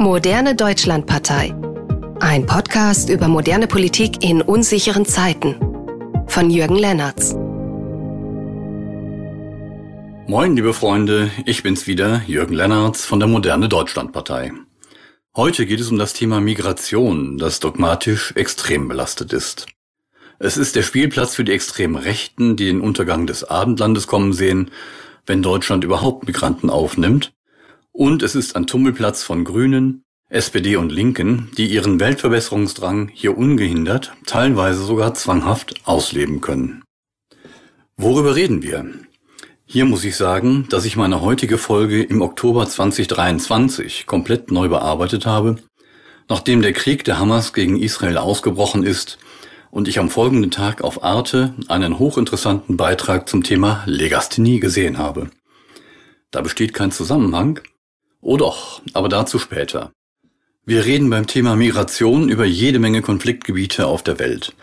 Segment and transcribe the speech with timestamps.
[0.00, 1.54] Moderne Deutschlandpartei.
[2.20, 5.56] Ein Podcast über moderne Politik in unsicheren Zeiten.
[6.26, 7.34] Von Jürgen Lennertz.
[10.26, 14.52] Moin, liebe Freunde, ich bin's wieder, Jürgen Lennertz von der Moderne Deutschlandpartei.
[15.36, 19.66] Heute geht es um das Thema Migration, das dogmatisch extrem belastet ist.
[20.38, 24.70] Es ist der Spielplatz für die extremen Rechten, die den Untergang des Abendlandes kommen sehen,
[25.26, 27.34] wenn Deutschland überhaupt Migranten aufnimmt.
[27.92, 34.12] Und es ist ein Tummelplatz von Grünen, SPD und Linken, die ihren Weltverbesserungsdrang hier ungehindert,
[34.26, 36.84] teilweise sogar zwanghaft ausleben können.
[37.96, 38.86] Worüber reden wir?
[39.66, 45.26] Hier muss ich sagen, dass ich meine heutige Folge im Oktober 2023 komplett neu bearbeitet
[45.26, 45.56] habe,
[46.28, 49.18] nachdem der Krieg der Hamas gegen Israel ausgebrochen ist
[49.70, 55.30] und ich am folgenden Tag auf Arte einen hochinteressanten Beitrag zum Thema Legasthenie gesehen habe.
[56.30, 57.60] Da besteht kein Zusammenhang.
[58.20, 59.92] Oh doch, aber dazu später.
[60.66, 64.54] Wir reden beim Thema Migration über jede Menge Konfliktgebiete auf der Welt.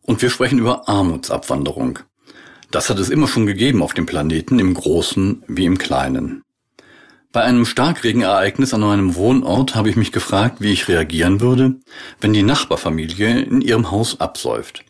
[0.00, 1.98] Und wir sprechen über Armutsabwanderung.
[2.70, 6.42] Das hat es immer schon gegeben auf dem Planeten, im Großen wie im Kleinen.
[7.32, 11.76] Bei einem Starkregenereignis an meinem Wohnort habe ich mich gefragt, wie ich reagieren würde,
[12.20, 14.84] wenn die Nachbarfamilie in ihrem Haus absäuft.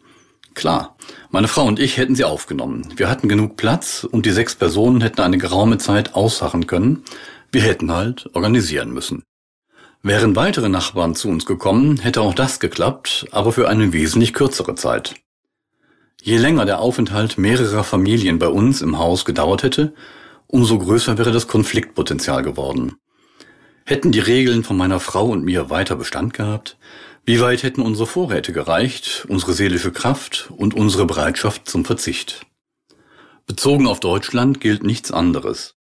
[0.55, 0.97] Klar,
[1.31, 2.93] meine Frau und ich hätten sie aufgenommen.
[2.97, 7.05] Wir hatten genug Platz und die sechs Personen hätten eine geraume Zeit ausharren können.
[7.53, 9.25] Wir hätten halt organisieren müssen.
[10.03, 14.75] Wären weitere Nachbarn zu uns gekommen, hätte auch das geklappt, aber für eine wesentlich kürzere
[14.75, 15.17] Zeit.
[16.23, 19.93] Je länger der Aufenthalt mehrerer Familien bei uns im Haus gedauert hätte,
[20.47, 22.97] umso größer wäre das Konfliktpotenzial geworden.
[23.85, 26.79] Hätten die Regeln von meiner Frau und mir weiter Bestand gehabt?
[27.27, 32.47] Wie weit hätten unsere Vorräte gereicht, unsere seelische Kraft und unsere Bereitschaft zum Verzicht?
[33.47, 35.75] Bezogen auf Deutschland gilt nichts anderes.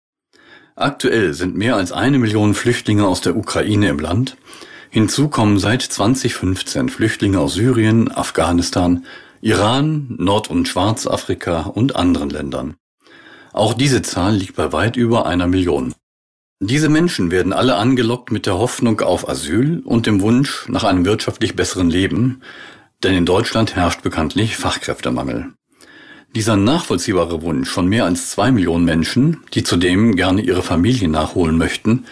[0.76, 4.36] Aktuell sind mehr als eine Million Flüchtlinge aus der Ukraine im Land.
[4.90, 9.04] Hinzu kommen seit 2015 Flüchtlinge aus Syrien, Afghanistan,
[9.40, 12.74] Iran, Nord- und Schwarzafrika und anderen Ländern.
[13.52, 15.94] Auch diese Zahl liegt bei weit über einer Million.
[16.60, 21.04] Diese Menschen werden alle angelockt mit der Hoffnung auf Asyl und dem Wunsch nach einem
[21.06, 22.42] wirtschaftlich besseren Leben,
[23.02, 25.54] denn in Deutschland herrscht bekanntlich Fachkräftemangel.
[26.36, 31.58] Dieser nachvollziehbare Wunsch von mehr als zwei Millionen Menschen, die zudem gerne ihre Familien nachholen
[31.58, 32.04] möchten,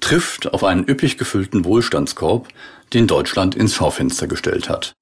[0.00, 2.48] trifft auf einen üppig gefüllten Wohlstandskorb,
[2.94, 4.94] den Deutschland ins Schaufenster gestellt hat.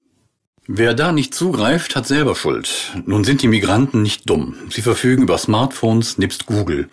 [0.66, 2.94] Wer da nicht zugreift, hat selber Schuld.
[3.04, 4.56] Nun sind die Migranten nicht dumm.
[4.70, 6.88] Sie verfügen über Smartphones nebst Google.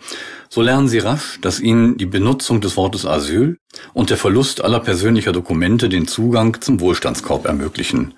[0.50, 3.56] So lernen sie rasch, dass ihnen die Benutzung des Wortes Asyl
[3.94, 8.14] und der Verlust aller persönlicher Dokumente den Zugang zum Wohlstandskorb ermöglichen.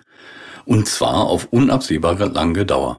[0.64, 2.96] Und zwar auf unabsehbare lange Dauer.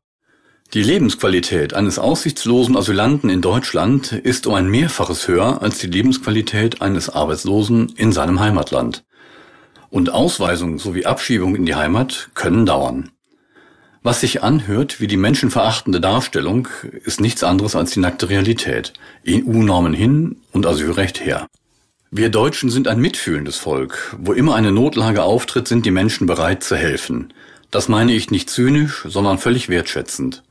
[0.73, 6.81] Die Lebensqualität eines aussichtslosen Asylanten in Deutschland ist um ein Mehrfaches höher als die Lebensqualität
[6.81, 9.05] eines Arbeitslosen in seinem Heimatland
[9.89, 13.11] und Ausweisung sowie Abschiebung in die Heimat können dauern.
[14.03, 16.67] Was sich anhört wie die menschenverachtende Darstellung,
[17.05, 18.91] ist nichts anderes als die nackte Realität.
[19.25, 21.47] EU-Normen hin und Asylrecht her.
[22.11, 24.15] Wir Deutschen sind ein mitfühlendes Volk.
[24.19, 27.33] Wo immer eine Notlage auftritt, sind die Menschen bereit zu helfen.
[27.71, 30.43] Das meine ich nicht zynisch, sondern völlig wertschätzend.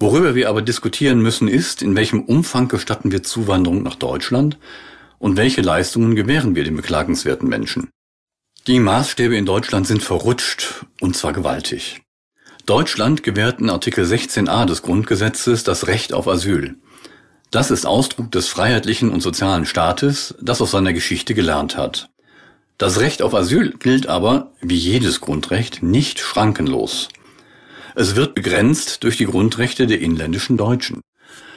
[0.00, 4.58] Worüber wir aber diskutieren müssen, ist, in welchem Umfang gestatten wir Zuwanderung nach Deutschland
[5.18, 7.90] und welche Leistungen gewähren wir den beklagenswerten Menschen.
[8.66, 12.00] Die Maßstäbe in Deutschland sind verrutscht, und zwar gewaltig.
[12.64, 16.76] Deutschland gewährt in Artikel 16a des Grundgesetzes das Recht auf Asyl.
[17.50, 22.08] Das ist Ausdruck des freiheitlichen und sozialen Staates, das aus seiner Geschichte gelernt hat.
[22.78, 27.08] Das Recht auf Asyl gilt aber, wie jedes Grundrecht, nicht schrankenlos.
[28.00, 31.02] Es wird begrenzt durch die Grundrechte der inländischen Deutschen.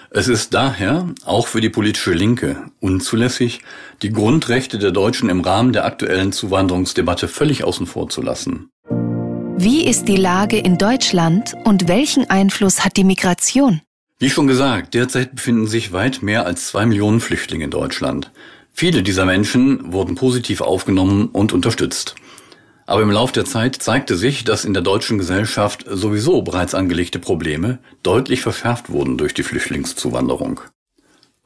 [0.09, 3.61] Es ist daher auch für die politische Linke unzulässig,
[4.01, 8.67] die Grundrechte der Deutschen im Rahmen der aktuellen Zuwanderungsdebatte völlig außen vor zu lassen.
[9.55, 13.79] Wie ist die Lage in Deutschland und welchen Einfluss hat die Migration?
[14.19, 18.31] Wie schon gesagt, derzeit befinden sich weit mehr als zwei Millionen Flüchtlinge in Deutschland.
[18.73, 22.15] Viele dieser Menschen wurden positiv aufgenommen und unterstützt.
[22.85, 27.19] Aber im Lauf der Zeit zeigte sich, dass in der deutschen Gesellschaft sowieso bereits angelegte
[27.19, 30.61] Probleme deutlich verschärft wurden durch die Flüchtlingszuwanderung.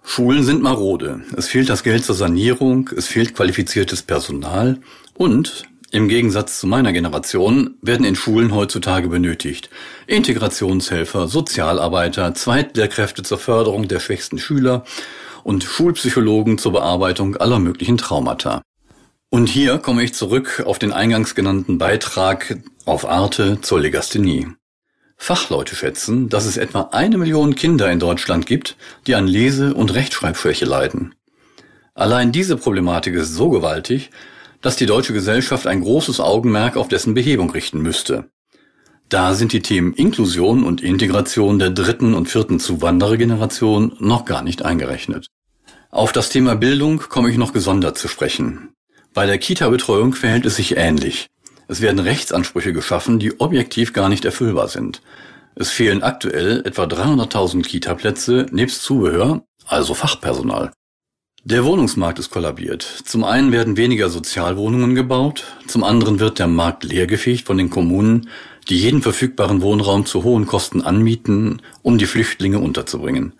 [0.03, 4.79] Schulen sind marode, es fehlt das Geld zur Sanierung, es fehlt qualifiziertes Personal
[5.15, 9.69] und im Gegensatz zu meiner Generation werden in Schulen heutzutage benötigt
[10.05, 14.83] Integrationshelfer, Sozialarbeiter, Zweitlehrkräfte zur Förderung der schwächsten Schüler
[15.43, 18.61] und Schulpsychologen zur Bearbeitung aller möglichen Traumata.
[19.29, 24.47] Und hier komme ich zurück auf den eingangs genannten Beitrag auf Arte zur Legasthenie.
[25.17, 29.93] Fachleute schätzen, dass es etwa eine Million Kinder in Deutschland gibt, die an Lese- und
[29.93, 31.15] Rechtschreibschwäche leiden.
[31.93, 34.11] Allein diese Problematik ist so gewaltig,
[34.61, 38.29] dass die deutsche Gesellschaft ein großes Augenmerk auf dessen Behebung richten müsste.
[39.09, 44.63] Da sind die Themen Inklusion und Integration der dritten und vierten Zuwanderergeneration noch gar nicht
[44.63, 45.27] eingerechnet.
[45.89, 48.73] Auf das Thema Bildung komme ich noch gesondert zu sprechen.
[49.17, 51.25] Bei der Kita-Betreuung verhält es sich ähnlich.
[51.67, 55.01] Es werden Rechtsansprüche geschaffen, die objektiv gar nicht erfüllbar sind.
[55.55, 60.71] Es fehlen aktuell etwa 300.000 Kita-Plätze nebst Zubehör, also Fachpersonal.
[61.43, 62.83] Der Wohnungsmarkt ist kollabiert.
[62.83, 68.29] Zum einen werden weniger Sozialwohnungen gebaut, zum anderen wird der Markt leergefegt von den Kommunen,
[68.69, 73.33] die jeden verfügbaren Wohnraum zu hohen Kosten anmieten, um die Flüchtlinge unterzubringen.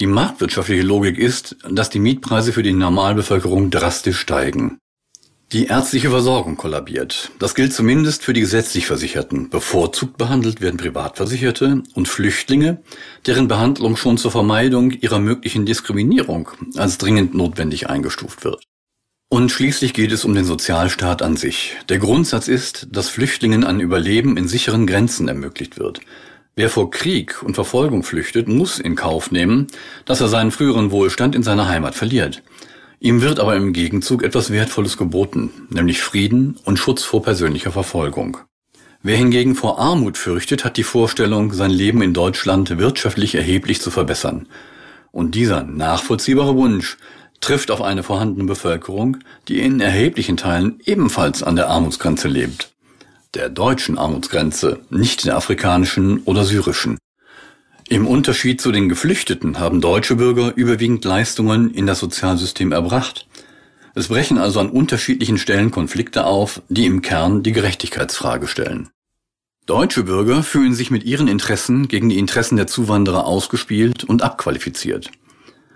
[0.00, 4.78] Die marktwirtschaftliche Logik ist, dass die Mietpreise für die Normalbevölkerung drastisch steigen.
[5.52, 7.30] Die ärztliche Versorgung kollabiert.
[7.38, 9.50] Das gilt zumindest für die gesetzlich Versicherten.
[9.50, 12.82] Bevorzugt behandelt werden Privatversicherte und Flüchtlinge,
[13.26, 18.64] deren Behandlung schon zur Vermeidung ihrer möglichen Diskriminierung als dringend notwendig eingestuft wird.
[19.28, 21.76] Und schließlich geht es um den Sozialstaat an sich.
[21.90, 26.00] Der Grundsatz ist, dass Flüchtlingen ein Überleben in sicheren Grenzen ermöglicht wird.
[26.54, 29.66] Wer vor Krieg und Verfolgung flüchtet, muss in Kauf nehmen,
[30.06, 32.42] dass er seinen früheren Wohlstand in seiner Heimat verliert.
[33.04, 38.38] Ihm wird aber im Gegenzug etwas Wertvolles geboten, nämlich Frieden und Schutz vor persönlicher Verfolgung.
[39.02, 43.90] Wer hingegen vor Armut fürchtet, hat die Vorstellung, sein Leben in Deutschland wirtschaftlich erheblich zu
[43.90, 44.46] verbessern.
[45.10, 46.96] Und dieser nachvollziehbare Wunsch
[47.40, 49.16] trifft auf eine vorhandene Bevölkerung,
[49.48, 52.72] die in erheblichen Teilen ebenfalls an der Armutsgrenze lebt.
[53.34, 56.98] Der deutschen Armutsgrenze, nicht der afrikanischen oder syrischen.
[57.92, 63.26] Im Unterschied zu den Geflüchteten haben deutsche Bürger überwiegend Leistungen in das Sozialsystem erbracht.
[63.94, 68.88] Es brechen also an unterschiedlichen Stellen Konflikte auf, die im Kern die Gerechtigkeitsfrage stellen.
[69.66, 75.10] Deutsche Bürger fühlen sich mit ihren Interessen gegen die Interessen der Zuwanderer ausgespielt und abqualifiziert.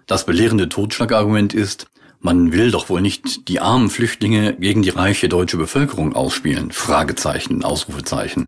[0.06, 1.86] Das belehrende Totschlagargument ist,
[2.20, 6.70] man will doch wohl nicht die armen Flüchtlinge gegen die reiche deutsche Bevölkerung ausspielen.
[6.72, 8.46] Fragezeichen, Ausrufezeichen.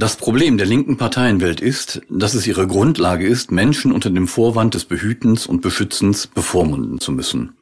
[0.00, 4.72] Das Problem der linken Parteienwelt ist, dass es ihre Grundlage ist, Menschen unter dem Vorwand
[4.72, 7.52] des Behütens und Beschützens bevormunden zu müssen.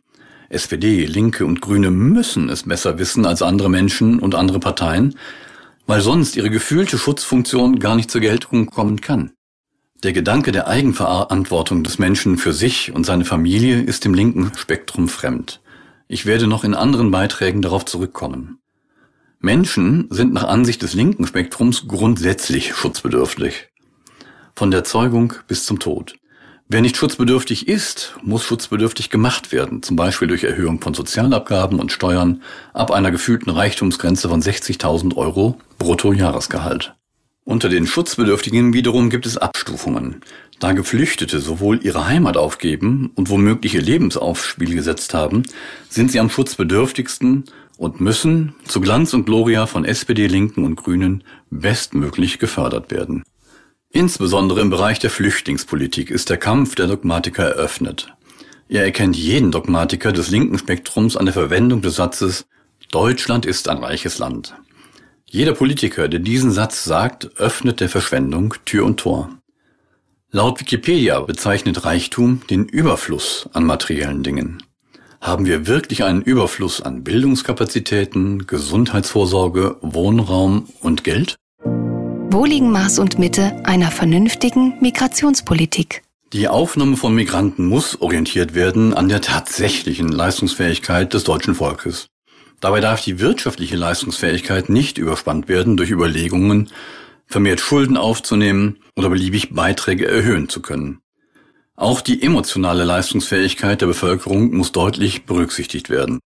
[0.48, 5.16] SPD, Linke und Grüne müssen es besser wissen als andere Menschen und andere Parteien,
[5.88, 9.32] weil sonst ihre gefühlte Schutzfunktion gar nicht zur Geltung kommen kann.
[10.04, 15.08] Der Gedanke der Eigenverantwortung des Menschen für sich und seine Familie ist dem linken Spektrum
[15.08, 15.60] fremd.
[16.06, 18.60] Ich werde noch in anderen Beiträgen darauf zurückkommen.
[19.40, 23.68] Menschen sind nach Ansicht des linken Spektrums grundsätzlich schutzbedürftig.
[24.56, 26.16] Von der Zeugung bis zum Tod.
[26.68, 31.92] Wer nicht schutzbedürftig ist, muss schutzbedürftig gemacht werden, zum Beispiel durch Erhöhung von Sozialabgaben und
[31.92, 32.42] Steuern
[32.74, 36.94] ab einer gefühlten Reichtumsgrenze von 60.000 Euro Bruttojahresgehalt.
[37.44, 40.20] Unter den Schutzbedürftigen wiederum gibt es Abstufungen.
[40.58, 45.44] Da Geflüchtete sowohl ihre Heimat aufgeben und womöglich ihr Lebensaufspiel gesetzt haben,
[45.88, 47.44] sind sie am schutzbedürftigsten
[47.78, 53.22] und müssen zu Glanz und Gloria von SPD, Linken und Grünen bestmöglich gefördert werden.
[53.90, 58.12] Insbesondere im Bereich der Flüchtlingspolitik ist der Kampf der Dogmatiker eröffnet.
[58.68, 62.44] Er erkennt jeden Dogmatiker des linken Spektrums an der Verwendung des Satzes
[62.90, 64.54] Deutschland ist ein reiches Land.
[65.26, 69.30] Jeder Politiker, der diesen Satz sagt, öffnet der Verschwendung Tür und Tor.
[70.30, 74.62] Laut Wikipedia bezeichnet Reichtum den Überfluss an materiellen Dingen.
[75.20, 81.36] Haben wir wirklich einen Überfluss an Bildungskapazitäten, Gesundheitsvorsorge, Wohnraum und Geld?
[82.30, 86.02] Wo liegen Maß und Mitte einer vernünftigen Migrationspolitik?
[86.32, 92.06] Die Aufnahme von Migranten muss orientiert werden an der tatsächlichen Leistungsfähigkeit des deutschen Volkes.
[92.60, 96.70] Dabei darf die wirtschaftliche Leistungsfähigkeit nicht überspannt werden durch Überlegungen,
[97.26, 101.00] vermehrt Schulden aufzunehmen oder beliebig Beiträge erhöhen zu können.
[101.78, 106.18] Auch die emotionale Leistungsfähigkeit der Bevölkerung muss deutlich berücksichtigt werden.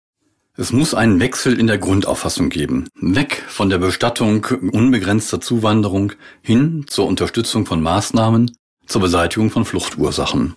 [0.56, 2.88] Es muss einen Wechsel in der Grundauffassung geben.
[2.96, 8.56] Weg von der Bestattung unbegrenzter Zuwanderung hin zur Unterstützung von Maßnahmen
[8.88, 10.56] zur Beseitigung von Fluchtursachen.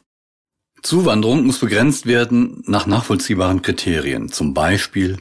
[0.85, 5.17] Zuwanderung muss begrenzt werden nach nachvollziehbaren Kriterien, zum Beispiel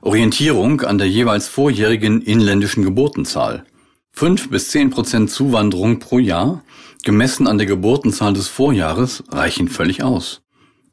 [0.00, 3.66] Orientierung an der jeweils vorjährigen inländischen Geburtenzahl.
[4.10, 6.64] Fünf bis zehn Prozent Zuwanderung pro Jahr
[7.08, 10.42] gemessen an der Geburtenzahl des Vorjahres, reichen völlig aus.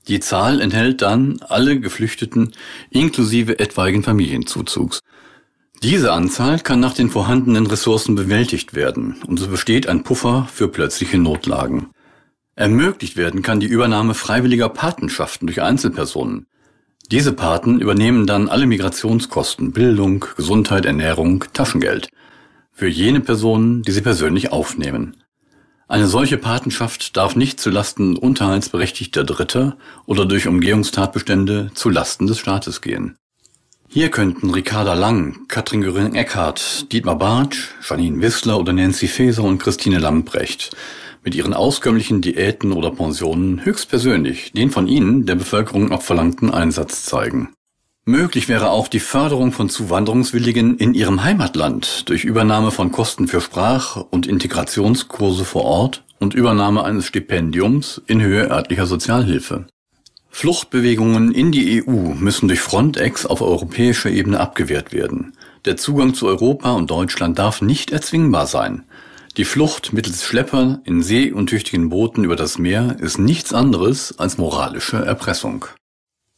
[0.08, 2.54] Die Zahl enthält dann alle Geflüchteten
[2.90, 5.02] inklusive etwaigen Familienzuzugs.
[5.84, 10.70] Diese Anzahl kann nach den vorhandenen Ressourcen bewältigt werden und so besteht ein Puffer für
[10.70, 11.88] plötzliche Notlagen.
[12.56, 16.46] Ermöglicht werden kann die Übernahme freiwilliger Patenschaften durch Einzelpersonen.
[17.12, 22.08] Diese Paten übernehmen dann alle Migrationskosten, Bildung, Gesundheit, Ernährung, Taschengeld
[22.72, 25.18] für jene Personen, die sie persönlich aufnehmen.
[25.88, 29.78] Eine solche Patenschaft darf nicht zulasten unterhaltsberechtigter Dritter
[30.08, 33.18] oder durch Umgehungstatbestände zulasten des Staates gehen.
[33.88, 40.00] Hier könnten Ricarda Lang, Katrin Göring-Eckardt, Dietmar Bartsch, Janine Wissler oder Nancy Faeser und Christine
[40.00, 40.76] Lamprecht
[41.24, 47.04] mit ihren auskömmlichen Diäten oder Pensionen höchstpersönlich den von ihnen der Bevölkerung auch verlangten Einsatz
[47.06, 47.55] zeigen.
[48.08, 53.42] Möglich wäre auch die Förderung von Zuwanderungswilligen in ihrem Heimatland durch Übernahme von Kosten für
[53.42, 59.66] Sprach- und Integrationskurse vor Ort und Übernahme eines Stipendiums in Höhe örtlicher Sozialhilfe.
[60.30, 65.34] Fluchtbewegungen in die EU müssen durch Frontex auf europäischer Ebene abgewehrt werden.
[65.66, 68.84] Der Zugang zu Europa und Deutschland darf nicht erzwingbar sein.
[69.38, 75.04] Die Flucht mittels Schlepper in seeuntüchtigen Booten über das Meer ist nichts anderes als moralische
[75.04, 75.66] Erpressung.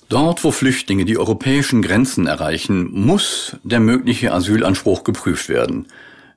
[0.10, 5.88] Dort, wo Flüchtlinge die europäischen Grenzen erreichen, muss der mögliche Asylanspruch geprüft werden.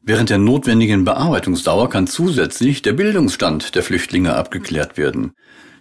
[0.02, 5.32] Während der notwendigen Bearbeitungsdauer kann zusätzlich der Bildungsstand der Flüchtlinge abgeklärt werden.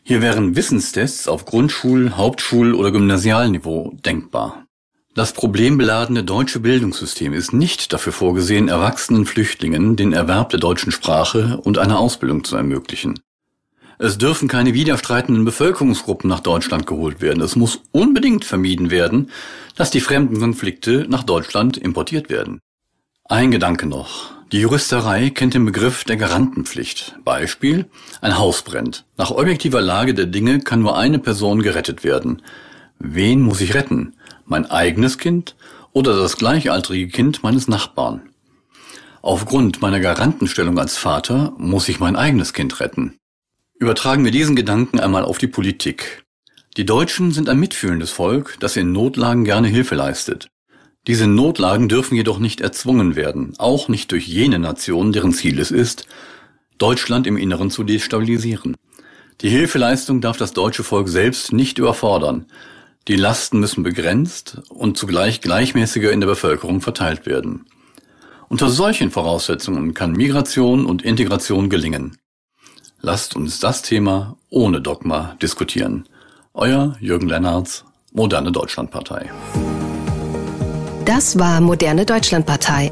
[0.04, 4.66] Hier wären Wissenstests auf Grundschul-, Hauptschul- oder Gymnasialniveau denkbar.
[5.16, 11.60] Das problembeladene deutsche Bildungssystem ist nicht dafür vorgesehen, erwachsenen Flüchtlingen den Erwerb der deutschen Sprache
[11.64, 13.20] und eine Ausbildung zu ermöglichen.
[14.02, 17.44] Es dürfen keine widerstreitenden Bevölkerungsgruppen nach Deutschland geholt werden.
[17.44, 19.30] Es muss unbedingt vermieden werden,
[19.76, 22.62] dass die fremden Konflikte nach Deutschland importiert werden.
[23.26, 24.32] Ein Gedanke noch.
[24.54, 27.18] Die Juristerei kennt den Begriff der Garantenpflicht.
[27.26, 27.88] Beispiel,
[28.22, 29.04] ein Haus brennt.
[29.18, 32.42] Nach objektiver Lage der Dinge kann nur eine Person gerettet werden.
[33.00, 34.14] Wen muss ich retten?
[34.46, 35.58] Mein eigenes Kind
[35.92, 38.30] oder das gleichaltrige Kind meines Nachbarn?
[39.22, 43.19] Aufgrund meiner Garantenstellung als Vater muss ich mein eigenes Kind retten.
[43.82, 46.26] Übertragen wir diesen Gedanken einmal auf die Politik.
[46.76, 50.50] Die Deutschen sind ein mitfühlendes Volk, das in Notlagen gerne Hilfe leistet.
[51.08, 55.72] Diese Notlagen dürfen jedoch nicht erzwungen werden, auch nicht durch jene Nationen, deren Ziel es
[55.72, 56.08] ist,
[56.78, 58.76] Deutschland im Inneren zu destabilisieren.
[59.40, 62.48] Die Hilfeleistung darf das deutsche Volk selbst nicht überfordern.
[63.08, 67.66] Die Lasten müssen begrenzt und zugleich gleichmäßiger in der Bevölkerung verteilt werden.
[68.50, 72.18] Unter solchen Voraussetzungen kann Migration und Integration gelingen.
[73.02, 76.06] Lasst uns das Thema ohne Dogma diskutieren.
[76.54, 79.32] Euer Jürgen Lennartz, Moderne Deutschlandpartei.
[81.06, 82.92] Das war Moderne Deutschlandpartei.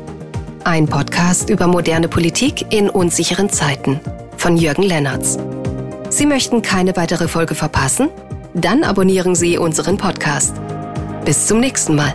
[0.64, 4.00] Ein Podcast über moderne Politik in unsicheren Zeiten
[4.38, 5.38] von Jürgen Lennartz.
[6.10, 8.10] Sie möchten keine weitere Folge verpassen?
[8.54, 10.56] Dann abonnieren Sie unseren Podcast.
[11.26, 12.14] Bis zum nächsten Mal.